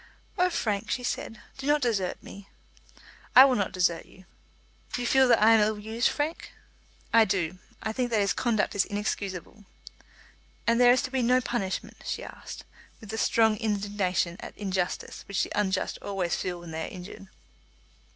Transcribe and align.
"Oh, 0.35 0.49
Frank," 0.49 0.89
she 0.89 1.03
said, 1.03 1.39
"do 1.59 1.67
not 1.67 1.83
desert 1.83 2.23
me." 2.23 2.49
"I 3.35 3.45
will 3.45 3.53
not 3.53 3.71
desert 3.71 4.07
you." 4.07 4.25
"You 4.97 5.05
feel 5.05 5.27
that 5.27 5.39
I 5.43 5.51
am 5.51 5.59
ill 5.59 5.77
used, 5.77 6.09
Frank?" 6.09 6.53
"I 7.13 7.23
do. 7.23 7.59
I 7.83 7.93
think 7.93 8.09
that 8.09 8.19
his 8.19 8.33
conduct 8.33 8.73
is 8.73 8.83
inexcusable." 8.85 9.63
"And 10.65 10.81
there 10.81 10.91
is 10.91 11.03
to 11.03 11.11
be 11.11 11.21
no 11.21 11.39
punishment?" 11.39 11.97
she 12.03 12.23
asked, 12.23 12.63
with 12.99 13.11
that 13.11 13.17
strong 13.19 13.57
indignation 13.57 14.37
at 14.39 14.57
injustice 14.57 15.23
which 15.27 15.43
the 15.43 15.51
unjust 15.53 15.99
always 16.01 16.35
feel 16.35 16.59
when 16.61 16.71
they 16.71 16.85
are 16.87 16.91
injured. 16.91 17.27